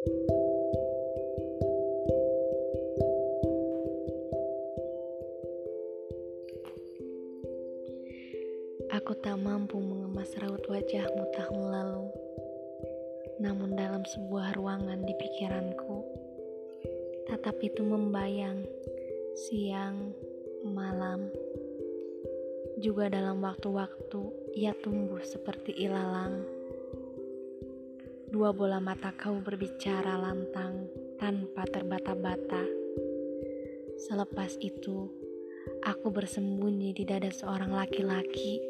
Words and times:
Aku 0.00 0.08
tak 9.20 9.36
mampu 9.36 9.76
mengemas 9.76 10.32
raut 10.40 10.64
wajahmu 10.64 11.28
tahun 11.36 11.62
lalu. 11.68 12.08
Namun 13.44 13.76
dalam 13.76 14.08
sebuah 14.08 14.56
ruangan 14.56 15.04
di 15.04 15.12
pikiranku, 15.20 16.00
tatap 17.28 17.60
itu 17.60 17.84
membayang 17.84 18.64
siang, 19.36 20.16
malam. 20.64 21.28
Juga 22.80 23.12
dalam 23.12 23.44
waktu-waktu 23.44 24.20
ia 24.56 24.72
tumbuh 24.80 25.20
seperti 25.20 25.76
ilalang. 25.76 26.59
Dua 28.30 28.54
bola 28.54 28.78
mata 28.78 29.10
kau 29.10 29.42
berbicara 29.42 30.14
lantang 30.14 30.86
tanpa 31.18 31.66
terbata-bata. 31.66 32.62
Selepas 34.06 34.54
itu, 34.62 35.10
aku 35.82 36.14
bersembunyi 36.14 36.94
di 36.94 37.02
dada 37.02 37.26
seorang 37.26 37.74
laki-laki. 37.74 38.62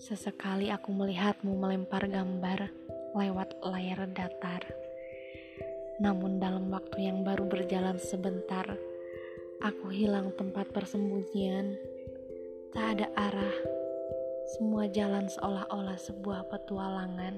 Sesekali 0.00 0.72
aku 0.72 0.88
melihatmu 0.88 1.52
melempar 1.52 2.08
gambar 2.08 2.72
lewat 3.12 3.60
layar 3.60 4.08
datar. 4.08 4.64
Namun 6.00 6.40
dalam 6.40 6.72
waktu 6.72 7.12
yang 7.12 7.20
baru 7.28 7.44
berjalan 7.44 8.00
sebentar, 8.00 8.72
aku 9.60 9.92
hilang 9.92 10.32
tempat 10.40 10.72
persembunyian. 10.72 11.76
Tak 12.72 12.96
ada 12.96 13.06
arah. 13.20 13.56
Semua 14.56 14.88
jalan 14.88 15.28
seolah-olah 15.28 16.00
sebuah 16.00 16.48
petualangan. 16.48 17.36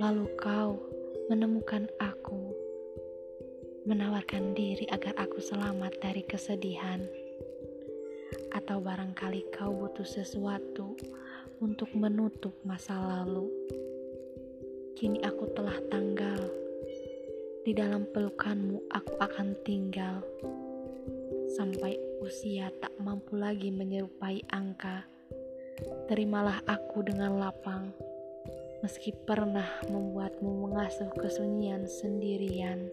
Lalu 0.00 0.26
kau 0.34 0.80
menemukan 1.30 1.86
aku, 2.02 2.50
menawarkan 3.86 4.56
diri 4.56 4.88
agar 4.90 5.14
aku 5.18 5.38
selamat 5.38 5.98
dari 6.02 6.26
kesedihan. 6.26 7.04
Atau 8.54 8.82
barangkali 8.82 9.52
kau 9.54 9.70
butuh 9.70 10.06
sesuatu 10.06 10.98
untuk 11.62 11.92
menutup 11.94 12.56
masa 12.66 12.98
lalu. 12.98 13.46
Kini 14.98 15.22
aku 15.22 15.46
telah 15.54 15.78
tanggal. 15.86 16.40
Di 17.62 17.70
dalam 17.70 18.10
pelukanmu 18.10 18.90
aku 18.90 19.14
akan 19.22 19.54
tinggal 19.62 20.18
sampai 21.52 21.94
usia 22.24 22.72
tak 22.80 22.90
mampu 22.98 23.36
lagi 23.36 23.68
menyerupai 23.68 24.42
angka. 24.50 25.04
Terimalah 26.08 26.64
aku 26.64 27.04
dengan 27.04 27.38
lapang, 27.38 27.92
meski 28.82 29.14
pernah 29.14 29.66
membuatmu 29.86 30.66
mengasuh 30.66 31.08
kesunyian 31.14 31.86
sendirian. 31.86 32.90